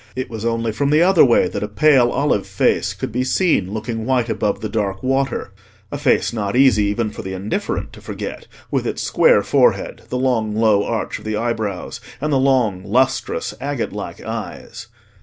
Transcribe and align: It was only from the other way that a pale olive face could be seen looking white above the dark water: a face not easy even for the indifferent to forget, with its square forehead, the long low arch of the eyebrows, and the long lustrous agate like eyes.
It 0.15 0.31
was 0.31 0.43
only 0.43 0.71
from 0.71 0.89
the 0.89 1.03
other 1.03 1.23
way 1.23 1.47
that 1.47 1.61
a 1.61 1.67
pale 1.67 2.09
olive 2.09 2.47
face 2.47 2.91
could 2.91 3.11
be 3.11 3.23
seen 3.23 3.69
looking 3.71 4.03
white 4.07 4.29
above 4.29 4.59
the 4.61 4.67
dark 4.67 5.03
water: 5.03 5.51
a 5.91 5.97
face 5.99 6.33
not 6.33 6.55
easy 6.55 6.85
even 6.85 7.11
for 7.11 7.21
the 7.21 7.33
indifferent 7.33 7.93
to 7.93 8.01
forget, 8.01 8.47
with 8.71 8.87
its 8.87 9.03
square 9.03 9.43
forehead, 9.43 10.01
the 10.09 10.17
long 10.17 10.55
low 10.55 10.83
arch 10.83 11.19
of 11.19 11.25
the 11.25 11.37
eyebrows, 11.37 12.01
and 12.19 12.33
the 12.33 12.39
long 12.39 12.83
lustrous 12.83 13.53
agate 13.61 13.93
like 13.93 14.19
eyes. 14.23 14.87